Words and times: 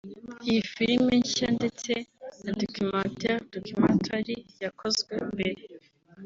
iyi 0.47 0.61
film 0.73 1.05
nshya 1.21 1.47
ndetse 1.57 1.91
na 2.43 2.51
documentaire/documentary 2.61 4.35
yakozwe 4.63 5.13
mbere 5.33 5.61